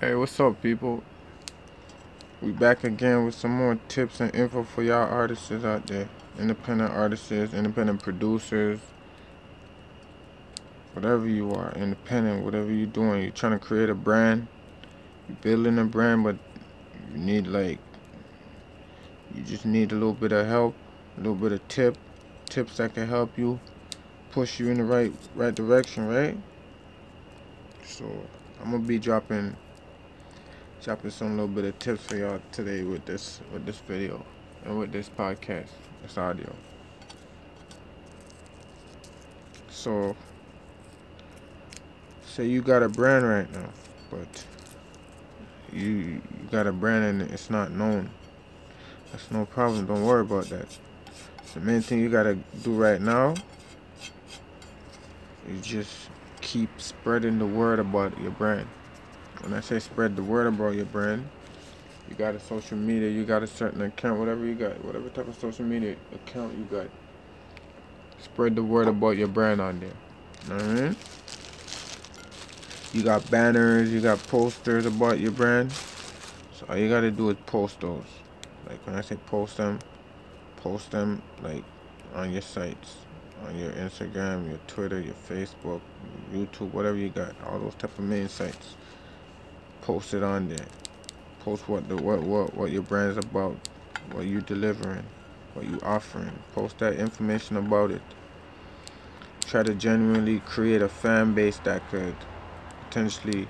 [0.00, 1.04] Hey, what's up, people?
[2.40, 6.08] We back again with some more tips and info for y'all artists out there.
[6.38, 8.80] Independent artists, independent producers,
[10.94, 13.24] whatever you are, independent, whatever you're doing.
[13.24, 14.48] You're trying to create a brand,
[15.28, 16.36] you're building a brand, but
[17.12, 17.78] you need like,
[19.34, 20.74] you just need a little bit of help,
[21.18, 21.98] a little bit of tip,
[22.48, 23.60] tips that can help you
[24.32, 26.38] push you in the right right direction, right?
[27.84, 28.06] So
[28.62, 29.56] I'm gonna be dropping
[30.82, 34.24] dropping some little bit of tips for y'all today with this with this video
[34.64, 35.68] and with this podcast,
[36.02, 36.50] this audio.
[39.68, 40.16] So
[42.24, 43.68] say you got a brand right now,
[44.10, 44.46] but
[45.72, 48.10] you you got a brand and it's not known.
[49.12, 49.86] That's no problem.
[49.86, 50.66] Don't worry about that.
[51.52, 53.34] The main thing you gotta do right now
[55.48, 56.08] is just
[56.40, 58.68] keep spreading the word about your brand.
[59.42, 61.28] When I say spread the word about your brand,
[62.08, 65.28] you got a social media, you got a certain account, whatever you got, whatever type
[65.28, 66.86] of social media account you got,
[68.18, 70.56] spread the word about your brand on there.
[70.58, 70.96] You?
[72.92, 75.72] You got banners, you got posters about your brand.
[75.72, 78.04] So all you gotta do is post those.
[78.68, 79.78] Like when I say post them,
[80.56, 81.64] post them like
[82.14, 82.96] on your sites
[83.46, 85.80] on your Instagram, your Twitter, your Facebook,
[86.32, 88.76] YouTube, whatever you got, all those type of main sites.
[89.82, 90.66] Post it on there.
[91.40, 93.56] Post what the what what what your brand's about,
[94.12, 95.04] what you delivering,
[95.54, 96.32] what you offering.
[96.54, 98.02] Post that information about it.
[99.46, 102.14] Try to genuinely create a fan base that could
[102.84, 103.48] potentially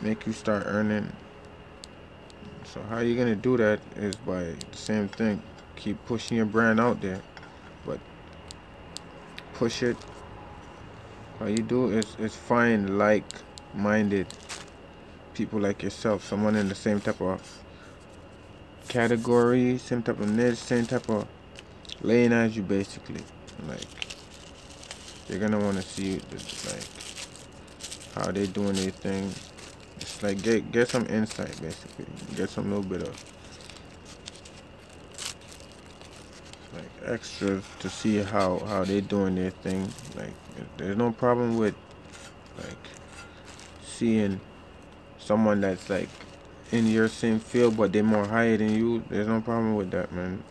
[0.00, 1.12] make you start earning.
[2.64, 5.42] So how you gonna do that is by the same thing.
[5.76, 7.20] Keep pushing your brand out there,
[7.84, 7.98] but
[9.54, 9.96] push it.
[11.40, 14.26] All you do is, is find like-minded
[15.40, 17.40] people like yourself, someone in the same type of
[18.88, 21.26] category, same type of niche, same type of
[22.02, 23.22] lane as you basically.
[23.66, 23.88] Like
[25.30, 26.20] you're gonna wanna see
[26.66, 26.88] like
[28.14, 29.32] how they doing their thing.
[29.96, 32.04] It's like get get some insight basically.
[32.36, 33.24] Get some little bit of
[36.74, 39.88] like extras to see how how they doing their thing.
[40.16, 40.34] Like
[40.76, 41.74] there's no problem with
[42.58, 42.84] like
[43.82, 44.38] seeing
[45.30, 46.08] someone that's like
[46.72, 49.00] in your same field but they're more higher than you.
[49.08, 50.42] There's no problem with that, man.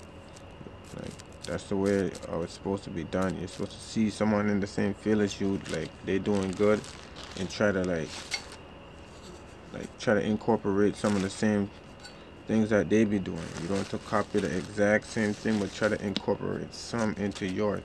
[0.95, 1.11] Like
[1.43, 2.11] that's the way
[2.43, 3.37] it's supposed to be done.
[3.37, 6.79] You're supposed to see someone in the same field as you, like they're doing good,
[7.37, 8.07] and try to like
[9.73, 11.69] like try to incorporate some of the same
[12.47, 13.49] things that they be doing.
[13.61, 17.45] You don't have to copy the exact same thing, but try to incorporate some into
[17.45, 17.83] yours.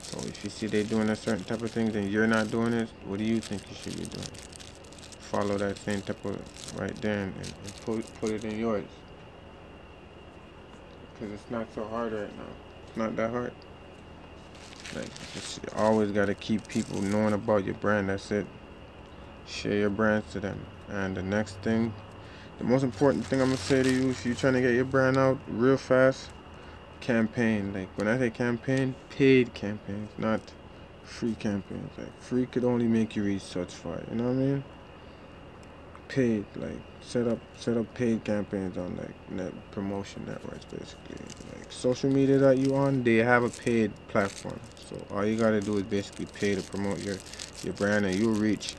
[0.00, 2.72] So if you see they doing a certain type of things and you're not doing
[2.72, 4.57] it, what do you think you should be doing?
[5.30, 6.18] Follow that same type
[6.76, 8.84] right there and, and put, put it in yours.
[11.14, 12.44] Because it's not so hard right now.
[12.86, 13.52] It's not that hard.
[14.94, 18.08] Like, just, you always got to keep people knowing about your brand.
[18.08, 18.46] That's it.
[19.46, 20.58] Share your brands to them.
[20.88, 21.92] And the next thing
[22.58, 24.84] the most important thing I'm gonna say to you if you're trying to get your
[24.84, 26.28] brand out real fast,
[27.00, 27.72] campaign.
[27.72, 30.40] Like when I say campaign, paid campaigns, not
[31.04, 31.90] free campaigns.
[31.96, 34.02] Like free could only make you reach such far.
[34.10, 34.64] You know what I mean?
[36.08, 41.16] Paid, like set up set up paid campaigns on like net promotion networks basically.
[41.56, 44.58] Like social media that you on, they have a paid platform.
[44.76, 47.16] So all you gotta do is basically pay to promote your
[47.62, 48.74] your brand and you'll reach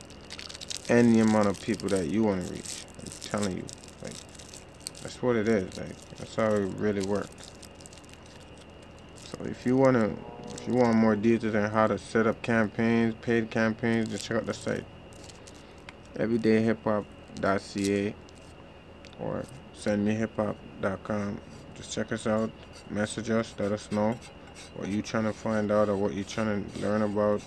[0.88, 3.64] any amount of people that you wanna reach I'm telling you.
[4.02, 4.14] Like,
[5.02, 5.76] that's what it is.
[5.78, 7.30] Like, that's how it really works.
[9.24, 10.10] So if you wanna,
[10.54, 14.36] if you want more details on how to set up campaigns, paid campaigns, just check
[14.36, 14.84] out the site.
[17.36, 18.14] Everydayhiphop.ca
[19.20, 19.44] or
[19.76, 21.40] sendmehiphop.com.
[21.76, 22.50] Just check us out,
[22.90, 24.18] message us, let us know
[24.76, 27.42] what you trying to find out or what you trying to learn about.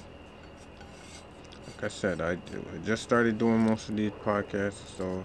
[1.67, 2.37] Like I said, I
[2.85, 5.23] just started doing most of these podcasts, so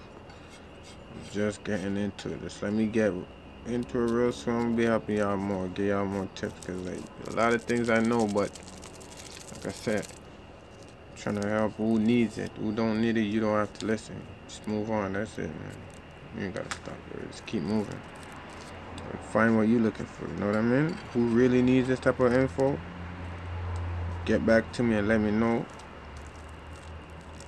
[1.32, 2.42] just getting into it.
[2.42, 3.12] Just let me get
[3.66, 4.56] into it real soon.
[4.56, 7.90] I'm be helping y'all more, get y'all more tips, cause like a lot of things
[7.90, 8.50] I know, but
[9.52, 10.27] like I said, I'm
[11.18, 12.50] trying to help who needs it.
[12.60, 14.20] Who don't need it, you don't have to listen.
[14.48, 15.12] Just move on.
[15.12, 15.74] That's it, man.
[16.36, 16.94] You ain't gotta stop.
[17.14, 17.30] It.
[17.30, 18.00] Just keep moving.
[18.96, 20.28] Like, find what you're looking for.
[20.28, 20.96] You know what I mean?
[21.12, 22.78] Who really needs this type of info?
[24.24, 25.64] Get back to me and let me know.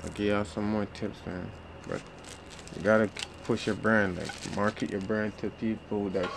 [0.03, 1.51] I'll give y'all some more tips, man.
[1.89, 2.01] But
[2.77, 3.11] you gotta
[3.45, 6.33] push your brand, like market your brand to people that's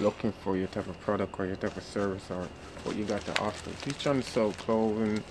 [0.00, 2.46] looking for your type of product or your type of service or
[2.84, 3.70] what you got to offer.
[3.70, 5.22] If you're trying to sell clothing,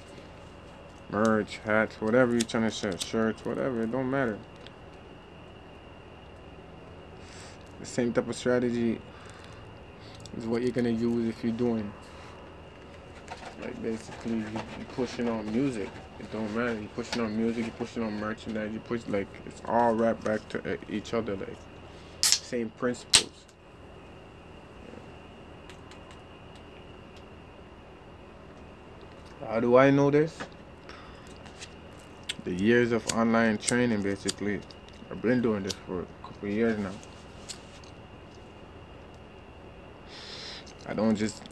[1.12, 4.38] merch, hats, whatever you're trying to sell, shirts, whatever, it don't matter.
[7.80, 9.00] The same type of strategy
[10.38, 11.92] is what you're gonna use if you're doing
[13.62, 14.46] like basically you,
[14.80, 15.90] you pushing on music.
[16.20, 16.74] It don't matter.
[16.74, 17.66] You're pushing on music.
[17.66, 18.72] You're pushing on merchandise.
[18.72, 21.36] You push like it's all wrapped back to uh, each other.
[21.36, 21.58] Like
[22.22, 23.32] same principles.
[29.46, 30.38] How do I know this?
[32.48, 34.62] The years of online training, basically.
[35.12, 36.94] I've been doing this for a couple years now.
[40.86, 41.44] I don't just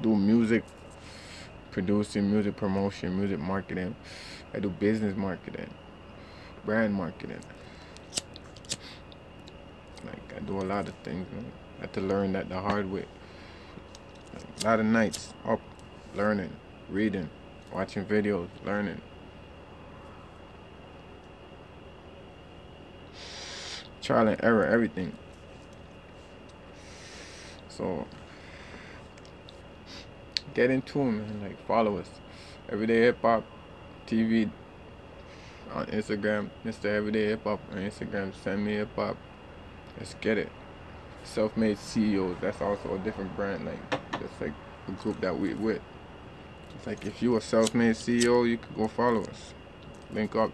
[0.00, 0.62] do music
[1.72, 3.96] producing, music promotion, music marketing.
[4.54, 5.70] I do business marketing,
[6.64, 7.40] brand marketing.
[10.04, 11.26] Like I do a lot of things.
[11.32, 11.50] Man.
[11.78, 13.06] I had to learn that the hard way.
[14.32, 15.60] Like, a lot of nights up,
[16.14, 16.52] learning,
[16.88, 17.28] reading,
[17.72, 19.00] watching videos, learning.
[24.06, 25.12] Trial and error, everything.
[27.68, 28.06] So
[30.54, 32.08] get into them and like follow us.
[32.68, 33.44] Everyday Hip Hop
[34.06, 34.48] TV
[35.74, 36.84] on Instagram, Mr.
[36.84, 38.32] Everyday Hip Hop on Instagram.
[38.44, 39.16] Send me hip hop.
[39.98, 40.52] Let's get it.
[41.24, 42.36] Self-made CEOs.
[42.40, 43.66] That's also a different brand.
[43.66, 44.54] Like that's like
[44.86, 45.82] a group that we with.
[46.76, 49.52] It's like if you a self-made CEO, you could go follow us.
[50.12, 50.52] Link up.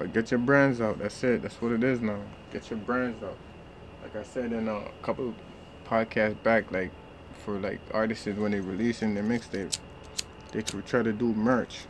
[0.00, 0.98] But get your brands out.
[0.98, 1.42] That's it.
[1.42, 2.20] That's what it is now.
[2.54, 3.36] Get your brands out.
[4.02, 5.34] Like I said in a couple
[5.86, 6.90] podcasts back, like
[7.44, 9.78] for like artists when they releasing their mixtape,
[10.52, 11.80] they could try to do merch.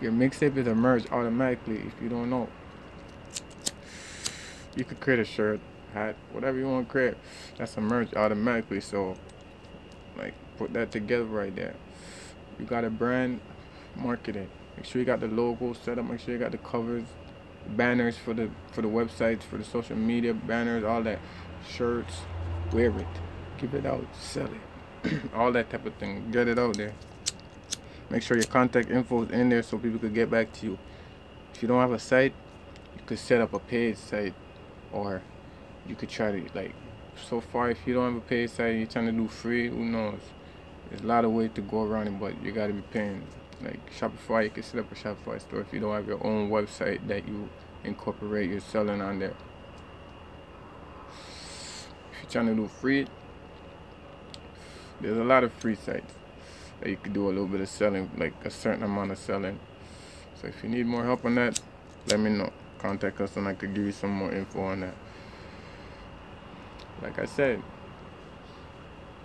[0.00, 2.48] Your mixtape is a merch automatically if you don't know.
[4.74, 5.60] You could create a shirt,
[5.92, 7.16] hat, whatever you want to create.
[7.58, 8.80] That's a merch automatically.
[8.80, 9.18] So,
[10.16, 11.74] like, put that together right there.
[12.58, 13.40] You got a brand,
[13.94, 14.48] marketing.
[14.76, 16.04] Make sure you got the logo set up.
[16.08, 17.04] Make sure you got the covers,
[17.68, 21.18] banners for the for the websites, for the social media banners, all that,
[21.68, 22.20] shirts,
[22.72, 23.06] wear it,
[23.58, 24.48] give it out, sell
[25.04, 26.30] it, all that type of thing.
[26.30, 26.92] Get it out there.
[28.10, 30.78] Make sure your contact info is in there so people could get back to you.
[31.54, 32.34] If you don't have a site,
[32.94, 34.34] you could set up a paid site,
[34.92, 35.22] or
[35.88, 36.74] you could try to like.
[37.28, 39.68] So far, if you don't have a paid site, you're trying to do free.
[39.68, 40.20] Who knows?
[40.88, 43.22] There's a lot of ways to go around it, but you gotta be paying.
[43.62, 46.50] Like Shopify, you can set up a Shopify store if you don't have your own
[46.50, 47.48] website that you
[47.84, 49.34] incorporate your selling on there
[52.12, 53.06] If you're trying to do free,
[55.00, 56.14] there's a lot of free sites
[56.80, 59.58] that you can do a little bit of selling, like a certain amount of selling.
[60.40, 61.60] So if you need more help on that,
[62.08, 62.50] let me know.
[62.78, 64.94] Contact us and I could give you some more info on that.
[67.00, 67.62] Like I said,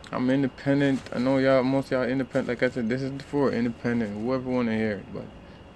[0.10, 1.02] I'm independent.
[1.14, 2.48] I know y'all, most y'all independent.
[2.48, 4.18] Like I said, this is for independent.
[4.22, 5.26] Whoever want to hear it, but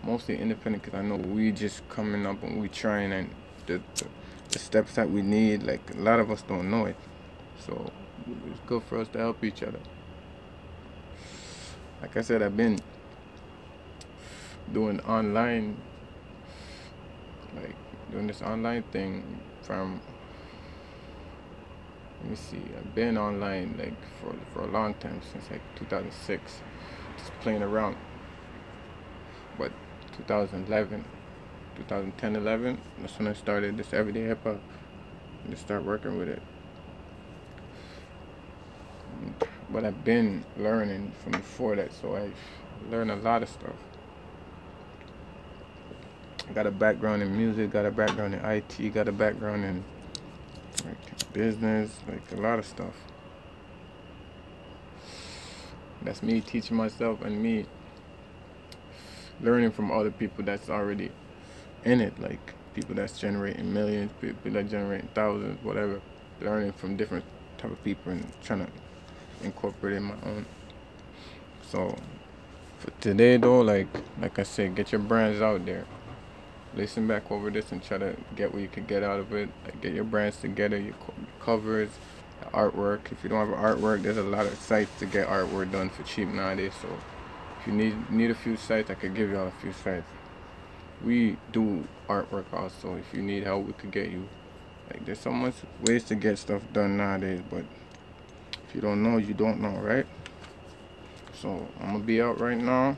[0.03, 3.29] mostly independent because I know we just coming up and we trying and
[3.67, 4.05] the, the,
[4.49, 5.63] the steps that we need.
[5.63, 6.95] Like a lot of us don't know it.
[7.65, 7.91] So
[8.49, 9.79] it's good for us to help each other.
[12.01, 12.79] Like I said, I've been
[14.73, 15.75] doing online,
[17.53, 17.75] like
[18.11, 19.99] doing this online thing from.
[22.21, 22.61] Let me see.
[22.77, 26.61] I've been online like for for a long time since like 2006,
[27.17, 27.97] just playing around.
[29.57, 29.71] But
[30.17, 31.03] 2011,
[31.75, 34.61] 2010, 11, that's when I started this everyday hip hop
[35.43, 36.41] and to start working with it
[39.71, 43.75] but I've been learning from before that, so I've learned a lot of stuff.
[46.49, 49.83] I got a background in music, got a background in IT, got a background in
[50.85, 52.93] like business, like a lot of stuff.
[56.01, 57.65] That's me teaching myself and me
[59.39, 61.11] learning from other people that's already
[61.83, 66.01] in it, like people that's generating millions, people that generating thousands, whatever.
[66.39, 67.25] Learning from different
[67.59, 68.71] type of people and trying to
[69.43, 70.45] incorporate in my own.
[71.69, 71.95] So
[72.79, 73.87] for today though, like
[74.19, 75.85] like I said, get your brands out there.
[76.73, 79.49] Listen back over this and try to get what you can get out of it.
[79.65, 81.89] Like get your brands together, your, co- covers,
[82.53, 83.11] artwork.
[83.11, 86.03] If you don't have artwork, there's a lot of sites to get artwork done for
[86.03, 86.73] cheap nowadays.
[86.81, 86.87] So
[87.59, 90.07] if you need need a few sites, I could give y'all a few sites.
[91.03, 92.95] We do artwork also.
[92.95, 94.27] If you need help, we could get you.
[94.89, 97.63] Like there's so much ways to get stuff done nowadays, but
[98.67, 100.05] if you don't know, you don't know, right?
[101.33, 102.97] So I'm gonna be out right now.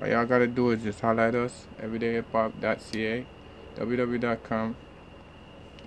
[0.00, 3.26] All y'all gotta do is just highlight us everydayhiphop.ca,
[3.76, 4.76] www.com,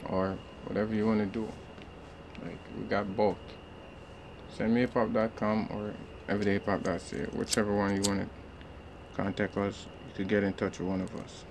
[0.06, 1.48] or whatever you wanna do.
[2.44, 3.38] Like we got both.
[4.56, 5.94] Send me hiphop.com or
[6.28, 7.38] everydayhiphop.ca.
[7.38, 8.28] Whichever one you want to
[9.16, 11.46] contact us, you could get in touch with one of us.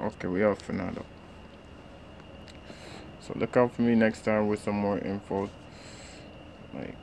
[0.00, 1.06] Okay, we out for now though.
[3.20, 5.48] So look out for me next time with some more info.
[6.74, 6.96] Like,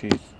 [0.00, 0.39] Peace.